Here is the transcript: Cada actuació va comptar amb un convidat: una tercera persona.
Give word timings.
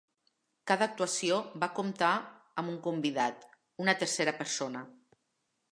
Cada 0.69 0.87
actuació 0.91 1.37
va 1.65 1.69
comptar 1.81 2.15
amb 2.63 2.73
un 2.75 2.81
convidat: 2.89 3.47
una 3.87 3.97
tercera 4.05 4.39
persona. 4.41 4.85